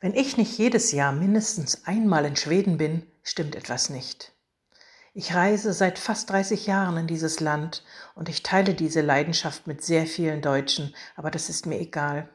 Wenn 0.00 0.14
ich 0.14 0.36
nicht 0.36 0.56
jedes 0.56 0.92
Jahr 0.92 1.10
mindestens 1.10 1.84
einmal 1.84 2.24
in 2.24 2.36
Schweden 2.36 2.78
bin, 2.78 3.04
stimmt 3.24 3.56
etwas 3.56 3.90
nicht. 3.90 4.32
Ich 5.12 5.34
reise 5.34 5.72
seit 5.72 5.98
fast 5.98 6.30
30 6.30 6.68
Jahren 6.68 6.96
in 6.98 7.06
dieses 7.08 7.40
Land 7.40 7.82
und 8.14 8.28
ich 8.28 8.44
teile 8.44 8.74
diese 8.74 9.00
Leidenschaft 9.00 9.66
mit 9.66 9.82
sehr 9.82 10.06
vielen 10.06 10.40
Deutschen, 10.40 10.94
aber 11.16 11.32
das 11.32 11.48
ist 11.48 11.66
mir 11.66 11.80
egal. 11.80 12.28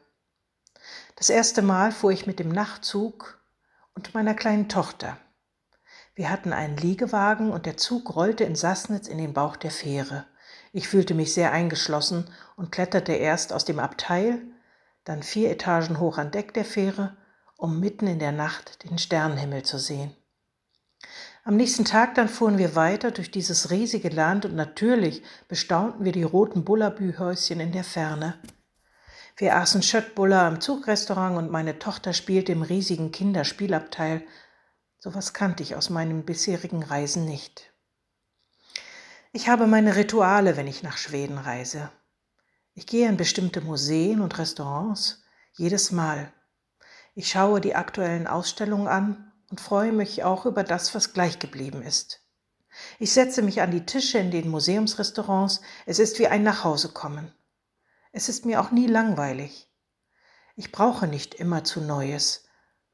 Das 1.16 1.30
erste 1.30 1.62
Mal 1.62 1.94
fuhr 1.94 2.12
ich 2.12 2.28
mit 2.28 2.40
dem 2.40 2.50
Nachtzug 2.50 3.40
und 3.96 4.14
meiner 4.14 4.34
kleinen 4.34 4.68
Tochter. 4.68 5.18
Wir 6.16 6.30
hatten 6.30 6.52
einen 6.52 6.76
Liegewagen 6.76 7.50
und 7.50 7.66
der 7.66 7.78
Zug 7.78 8.14
rollte 8.14 8.44
in 8.44 8.56
Sassnitz 8.56 9.08
in 9.08 9.20
den 9.20 9.32
Bauch 9.32 9.56
der 9.56 9.72
Fähre. 9.72 10.26
Ich 10.74 10.90
fühlte 10.90 11.14
mich 11.14 11.34
sehr 11.34 11.54
eingeschlossen 11.54 12.30
und 12.58 12.74
kletterte 12.74 13.14
erst 13.14 13.54
aus 13.54 13.64
dem 13.64 13.80
Abteil, 13.80 14.42
dann 15.06 15.24
vier 15.24 15.50
Etagen 15.50 16.02
hoch 16.02 16.18
an 16.18 16.32
Deck 16.32 16.54
der 16.54 16.66
Fähre 16.66 17.16
um 17.58 17.80
mitten 17.80 18.08
in 18.08 18.20
der 18.20 18.32
Nacht 18.32 18.84
den 18.84 18.98
Sternenhimmel 18.98 19.64
zu 19.64 19.78
sehen. 19.78 20.16
Am 21.46 21.58
nächsten 21.58 21.84
Tag 21.84 22.16
dann 22.16 22.30
fuhren 22.30 22.58
wir 22.58 22.76
weiter 22.76 23.12
durch 23.12 23.30
dieses 23.30 23.70
riesige 23.70 24.10
Land 24.10 24.46
und 24.46 24.56
natürlich 24.56 25.24
bestaunten 25.50 26.06
wir 26.06 26.14
die 26.14 26.24
roten 26.24 26.64
Bullabü-Häuschen 26.64 27.60
in 27.60 27.74
der 27.74 27.84
Ferne. 27.84 28.40
Wir 29.36 29.58
aßen 29.58 29.84
Schöttbuller 29.84 30.48
im 30.48 30.62
Zugrestaurant 30.62 31.38
und 31.38 31.52
meine 31.52 31.80
Tochter 31.80 32.14
spielte 32.14 32.52
im 32.52 32.62
riesigen 32.62 33.12
Kinderspielabteil. 33.12 34.26
Sowas 35.00 35.34
kannte 35.34 35.64
ich 35.64 35.76
aus 35.76 35.90
meinen 35.90 36.24
bisherigen 36.24 36.84
Reisen 36.84 37.26
nicht. 37.26 37.74
Ich 39.34 39.50
habe 39.50 39.68
meine 39.68 39.96
Rituale, 39.96 40.56
wenn 40.56 40.68
ich 40.68 40.84
nach 40.84 40.96
Schweden 40.96 41.40
reise. 41.40 41.90
Ich 42.76 42.88
gehe 42.88 43.10
in 43.10 43.18
bestimmte 43.18 43.62
Museen 43.62 44.22
und 44.22 44.38
Restaurants 44.38 45.24
jedes 45.54 45.92
Mal. 45.92 46.32
Ich 47.16 47.30
schaue 47.30 47.62
die 47.62 47.76
aktuellen 47.76 48.26
Ausstellungen 48.26 48.88
an 48.88 49.32
und 49.52 49.62
freue 49.62 49.92
mich 49.92 50.24
auch 50.24 50.46
über 50.48 50.64
das, 50.64 50.96
was 50.96 51.14
gleich 51.14 51.38
geblieben 51.38 51.84
ist. 51.84 52.22
Ich 52.98 53.14
setze 53.14 53.44
mich 53.44 53.62
an 53.62 53.70
die 53.70 53.86
Tische 53.86 54.18
in 54.18 54.32
den 54.32 54.50
Museumsrestaurants. 54.50 55.62
Es 55.86 56.00
ist 56.00 56.18
wie 56.18 56.28
ein 56.28 56.42
Nachhausekommen. 56.42 57.32
Es 58.12 58.30
ist 58.30 58.46
mir 58.46 58.60
auch 58.60 58.72
nie 58.72 58.88
langweilig. 58.88 59.70
Ich 60.56 60.72
brauche 60.72 61.06
nicht 61.06 61.36
immer 61.36 61.64
zu 61.64 61.82
Neues. 61.82 62.46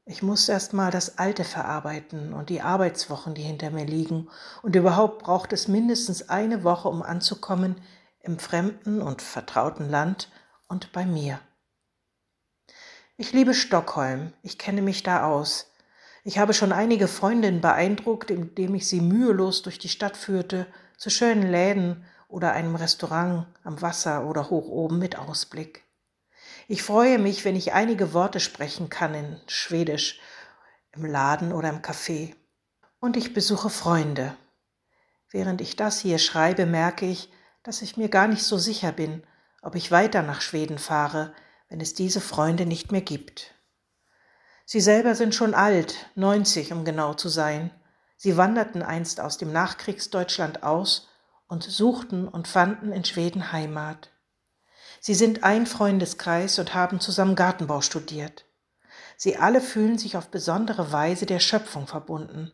Ich 0.04 0.22
muss 0.22 0.48
erst 0.48 0.74
mal 0.74 0.90
das 0.90 1.18
Alte 1.18 1.44
verarbeiten 1.44 2.34
und 2.34 2.50
die 2.50 2.60
Arbeitswochen, 2.60 3.34
die 3.34 3.42
hinter 3.42 3.70
mir 3.70 3.86
liegen. 3.86 4.28
Und 4.62 4.76
überhaupt 4.76 5.22
braucht 5.22 5.52
es 5.52 5.68
mindestens 5.68 6.28
eine 6.28 6.64
Woche, 6.64 6.88
um 6.88 7.02
anzukommen 7.02 7.80
im 8.20 8.38
fremden 8.38 9.00
und 9.00 9.22
vertrauten 9.22 9.88
Land 9.88 10.28
und 10.68 10.92
bei 10.92 11.06
mir. 11.06 11.40
Ich 13.20 13.34
liebe 13.34 13.52
Stockholm, 13.52 14.32
ich 14.42 14.56
kenne 14.56 14.80
mich 14.80 15.02
da 15.02 15.26
aus. 15.26 15.70
Ich 16.24 16.38
habe 16.38 16.54
schon 16.54 16.72
einige 16.72 17.06
Freundinnen 17.06 17.60
beeindruckt, 17.60 18.30
indem 18.30 18.74
ich 18.74 18.88
sie 18.88 19.02
mühelos 19.02 19.60
durch 19.60 19.78
die 19.78 19.90
Stadt 19.90 20.16
führte, 20.16 20.66
zu 20.96 21.10
schönen 21.10 21.50
Läden 21.50 22.06
oder 22.28 22.52
einem 22.52 22.76
Restaurant 22.76 23.46
am 23.62 23.82
Wasser 23.82 24.24
oder 24.24 24.48
hoch 24.48 24.68
oben 24.68 24.98
mit 24.98 25.18
Ausblick. 25.18 25.84
Ich 26.66 26.82
freue 26.82 27.18
mich, 27.18 27.44
wenn 27.44 27.56
ich 27.56 27.74
einige 27.74 28.14
Worte 28.14 28.40
sprechen 28.40 28.88
kann 28.88 29.12
in 29.12 29.38
Schwedisch, 29.48 30.18
im 30.92 31.04
Laden 31.04 31.52
oder 31.52 31.68
im 31.68 31.82
Café. 31.82 32.34
Und 33.00 33.18
ich 33.18 33.34
besuche 33.34 33.68
Freunde. 33.68 34.34
Während 35.30 35.60
ich 35.60 35.76
das 35.76 36.00
hier 36.00 36.16
schreibe, 36.16 36.64
merke 36.64 37.04
ich, 37.04 37.30
dass 37.64 37.82
ich 37.82 37.98
mir 37.98 38.08
gar 38.08 38.28
nicht 38.28 38.44
so 38.44 38.56
sicher 38.56 38.92
bin, 38.92 39.22
ob 39.60 39.74
ich 39.74 39.92
weiter 39.92 40.22
nach 40.22 40.40
Schweden 40.40 40.78
fahre, 40.78 41.34
wenn 41.70 41.80
es 41.80 41.94
diese 41.94 42.20
Freunde 42.20 42.66
nicht 42.66 42.92
mehr 42.92 43.00
gibt. 43.00 43.54
Sie 44.66 44.80
selber 44.80 45.14
sind 45.14 45.34
schon 45.34 45.54
alt, 45.54 45.94
90 46.16 46.72
um 46.72 46.84
genau 46.84 47.14
zu 47.14 47.28
sein. 47.28 47.70
Sie 48.16 48.36
wanderten 48.36 48.82
einst 48.82 49.20
aus 49.20 49.38
dem 49.38 49.52
Nachkriegsdeutschland 49.52 50.62
aus 50.62 51.08
und 51.46 51.62
suchten 51.62 52.28
und 52.28 52.48
fanden 52.48 52.92
in 52.92 53.04
Schweden 53.04 53.52
Heimat. 53.52 54.10
Sie 55.00 55.14
sind 55.14 55.44
ein 55.44 55.66
Freundeskreis 55.66 56.58
und 56.58 56.74
haben 56.74 57.00
zusammen 57.00 57.36
Gartenbau 57.36 57.80
studiert. 57.80 58.44
Sie 59.16 59.36
alle 59.36 59.60
fühlen 59.60 59.96
sich 59.96 60.16
auf 60.16 60.28
besondere 60.28 60.92
Weise 60.92 61.24
der 61.24 61.38
Schöpfung 61.38 61.86
verbunden. 61.86 62.52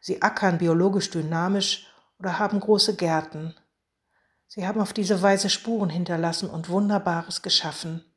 Sie 0.00 0.22
ackern 0.22 0.58
biologisch 0.58 1.10
dynamisch 1.10 1.86
oder 2.18 2.38
haben 2.38 2.60
große 2.60 2.96
Gärten. 2.96 3.54
Sie 4.46 4.66
haben 4.66 4.80
auf 4.80 4.92
diese 4.92 5.22
Weise 5.22 5.50
Spuren 5.50 5.90
hinterlassen 5.90 6.50
und 6.50 6.68
Wunderbares 6.68 7.42
geschaffen 7.42 8.09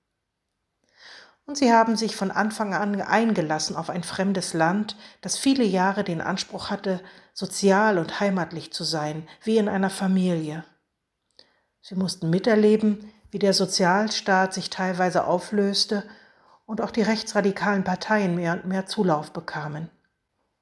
und 1.45 1.57
sie 1.57 1.73
haben 1.73 1.95
sich 1.95 2.15
von 2.15 2.31
Anfang 2.31 2.73
an 2.73 3.01
eingelassen 3.01 3.75
auf 3.75 3.89
ein 3.89 4.03
fremdes 4.03 4.53
Land, 4.53 4.95
das 5.21 5.37
viele 5.37 5.63
Jahre 5.63 6.03
den 6.03 6.21
Anspruch 6.21 6.69
hatte, 6.69 7.01
sozial 7.33 7.97
und 7.97 8.19
heimatlich 8.19 8.71
zu 8.71 8.83
sein, 8.83 9.27
wie 9.43 9.57
in 9.57 9.67
einer 9.67 9.89
Familie. 9.89 10.63
Sie 11.81 11.95
mussten 11.95 12.29
miterleben, 12.29 13.11
wie 13.31 13.39
der 13.39 13.53
Sozialstaat 13.53 14.53
sich 14.53 14.69
teilweise 14.69 15.25
auflöste 15.25 16.03
und 16.65 16.79
auch 16.79 16.91
die 16.91 17.01
rechtsradikalen 17.01 17.83
Parteien 17.83 18.35
mehr 18.35 18.53
und 18.53 18.65
mehr 18.65 18.85
Zulauf 18.85 19.31
bekamen. 19.33 19.89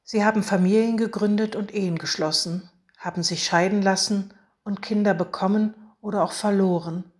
Sie 0.03 0.25
haben 0.25 0.41
Familien 0.41 0.97
gegründet 0.97 1.55
und 1.55 1.73
Ehen 1.73 1.99
geschlossen, 1.99 2.69
haben 2.97 3.21
sich 3.21 3.45
scheiden 3.45 3.81
lassen 3.83 4.33
und 4.63 4.81
Kinder 4.81 5.13
bekommen 5.13 5.75
oder 6.01 6.23
auch 6.23 6.31
verloren 6.31 7.11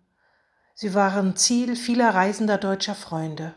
Sie 0.82 0.96
waren 0.96 1.36
Ziel 1.36 1.76
vieler 1.76 2.16
reisender 2.16 2.58
deutscher 2.58 2.96
Freunde. 2.96 3.54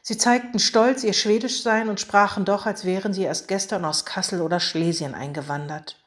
Sie 0.00 0.16
zeigten 0.16 0.58
stolz 0.58 1.04
ihr 1.04 1.12
Schwedischsein 1.12 1.90
und 1.90 2.00
sprachen 2.00 2.46
doch, 2.46 2.64
als 2.64 2.86
wären 2.86 3.12
sie 3.12 3.24
erst 3.24 3.48
gestern 3.48 3.84
aus 3.84 4.06
Kassel 4.06 4.40
oder 4.40 4.58
Schlesien 4.58 5.14
eingewandert. 5.14 6.02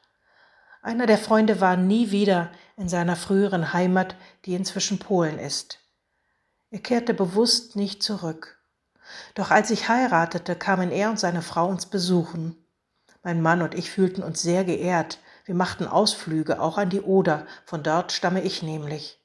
Einer 0.82 1.06
der 1.06 1.16
Freunde 1.16 1.60
war 1.60 1.76
nie 1.76 2.10
wieder 2.10 2.50
in 2.76 2.88
seiner 2.88 3.14
früheren 3.14 3.72
Heimat, 3.72 4.16
die 4.46 4.56
inzwischen 4.56 4.98
Polen 4.98 5.38
ist. 5.38 5.78
Er 6.70 6.80
kehrte 6.80 7.14
bewusst 7.14 7.76
nicht 7.76 8.02
zurück. 8.02 8.58
Doch 9.36 9.52
als 9.52 9.70
ich 9.70 9.88
heiratete, 9.88 10.56
kamen 10.56 10.90
er 10.90 11.10
und 11.10 11.20
seine 11.20 11.40
Frau 11.40 11.68
uns 11.68 11.86
besuchen. 11.86 12.56
Mein 13.22 13.40
Mann 13.40 13.62
und 13.62 13.76
ich 13.76 13.92
fühlten 13.92 14.24
uns 14.24 14.42
sehr 14.42 14.64
geehrt. 14.64 15.20
Wir 15.44 15.54
machten 15.54 15.86
Ausflüge, 15.86 16.60
auch 16.60 16.78
an 16.78 16.90
die 16.90 17.02
Oder, 17.02 17.46
von 17.64 17.84
dort 17.84 18.10
stamme 18.10 18.42
ich 18.42 18.64
nämlich. 18.64 19.19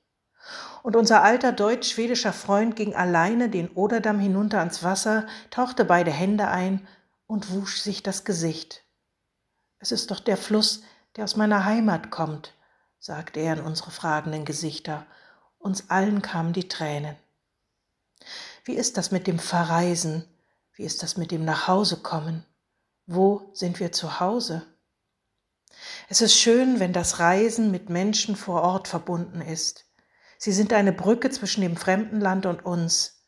Und 0.85 0.95
unser 0.95 1.23
alter 1.23 1.51
deutsch-schwedischer 1.51 2.31
Freund 2.31 2.75
ging 2.75 2.93
alleine 2.93 3.49
den 3.49 3.71
Oderdamm 3.71 4.19
hinunter 4.19 4.59
ans 4.59 4.83
Wasser, 4.83 5.25
tauchte 5.49 5.83
beide 5.83 6.11
Hände 6.11 6.47
ein 6.47 6.87
und 7.25 7.49
wusch 7.49 7.81
sich 7.81 8.03
das 8.03 8.23
Gesicht. 8.23 8.83
Es 9.79 9.91
ist 9.91 10.11
doch 10.11 10.19
der 10.19 10.37
Fluss, 10.37 10.83
der 11.15 11.23
aus 11.23 11.37
meiner 11.37 11.65
Heimat 11.65 12.11
kommt, 12.11 12.53
sagte 12.99 13.39
er 13.39 13.53
in 13.53 13.61
unsere 13.61 13.89
fragenden 13.89 14.45
Gesichter. 14.45 15.07
Uns 15.57 15.89
allen 15.89 16.21
kamen 16.21 16.53
die 16.53 16.67
Tränen. 16.67 17.15
Wie 18.63 18.75
ist 18.75 18.97
das 18.97 19.09
mit 19.09 19.25
dem 19.25 19.39
Verreisen? 19.39 20.23
Wie 20.75 20.83
ist 20.83 21.01
das 21.01 21.17
mit 21.17 21.31
dem 21.31 21.45
Nachhausekommen? 21.45 22.45
Wo 23.07 23.49
sind 23.53 23.79
wir 23.79 23.91
zu 23.91 24.19
Hause? 24.19 24.61
Es 26.09 26.21
ist 26.21 26.37
schön, 26.37 26.79
wenn 26.79 26.93
das 26.93 27.17
Reisen 27.17 27.71
mit 27.71 27.89
Menschen 27.89 28.35
vor 28.35 28.61
Ort 28.61 28.87
verbunden 28.87 29.41
ist. 29.41 29.85
Sie 30.37 30.51
sind 30.51 30.73
eine 30.73 30.93
Brücke 30.93 31.29
zwischen 31.29 31.61
dem 31.61 31.77
fremden 31.77 32.19
Land 32.19 32.45
und 32.45 32.65
uns. 32.65 33.23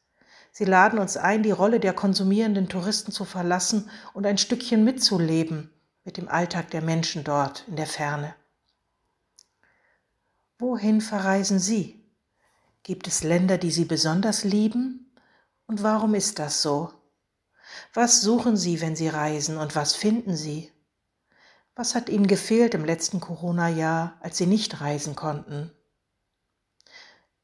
Sie 0.51 0.65
laden 0.65 0.99
uns 0.99 1.17
ein, 1.17 1.43
die 1.43 1.51
Rolle 1.51 1.79
der 1.79 1.93
konsumierenden 1.93 2.67
Touristen 2.67 3.11
zu 3.11 3.25
verlassen 3.25 3.89
und 4.13 4.25
ein 4.25 4.37
Stückchen 4.37 4.83
mitzuleben 4.83 5.71
mit 6.03 6.17
dem 6.17 6.27
Alltag 6.27 6.71
der 6.71 6.81
Menschen 6.81 7.23
dort 7.23 7.63
in 7.67 7.75
der 7.75 7.85
Ferne. 7.85 8.33
Wohin 10.57 11.01
verreisen 11.01 11.59
Sie? 11.59 12.03
Gibt 12.81 13.07
es 13.07 13.23
Länder, 13.23 13.57
die 13.57 13.69
Sie 13.69 13.85
besonders 13.85 14.43
lieben? 14.43 15.13
Und 15.67 15.83
warum 15.83 16.15
ist 16.15 16.39
das 16.39 16.61
so? 16.61 16.91
Was 17.93 18.21
suchen 18.21 18.57
Sie, 18.57 18.81
wenn 18.81 18.95
Sie 18.95 19.09
reisen 19.09 19.57
und 19.57 19.75
was 19.75 19.93
finden 19.93 20.35
Sie? 20.35 20.71
Was 21.75 21.93
hat 21.93 22.09
Ihnen 22.09 22.25
gefehlt 22.25 22.73
im 22.73 22.85
letzten 22.85 23.19
Corona-Jahr, 23.19 24.17
als 24.21 24.37
Sie 24.37 24.47
nicht 24.47 24.81
reisen 24.81 25.15
konnten? 25.15 25.71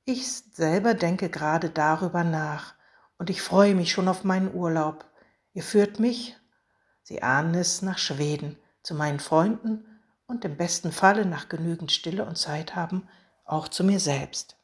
Ich 0.05 0.27
selber 0.51 0.95
denke 0.95 1.29
gerade 1.29 1.69
darüber 1.69 2.25
nach 2.25 2.75
und 3.17 3.29
ich 3.29 3.41
freue 3.41 3.73
mich 3.73 3.94
schon 3.94 4.09
auf 4.09 4.25
meinen 4.25 4.53
Urlaub. 4.53 5.05
Ihr 5.53 5.63
führt 5.63 5.97
mich, 5.97 6.35
Sie 7.03 7.23
ahnen 7.23 7.55
es, 7.55 7.81
nach 7.81 7.97
Schweden, 7.97 8.57
zu 8.81 8.95
meinen 8.95 9.21
Freunden 9.21 9.85
und 10.27 10.44
im 10.44 10.57
besten 10.57 10.91
Falle 10.91 11.25
nach 11.25 11.47
genügend 11.47 11.91
Stille 11.91 12.25
und 12.25 12.38
Zeit 12.38 12.75
haben, 12.75 13.07
auch 13.45 13.69
zu 13.69 13.85
mir 13.85 14.01
selbst. 14.01 14.57